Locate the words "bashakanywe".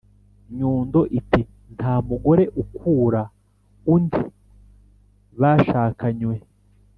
5.39-6.35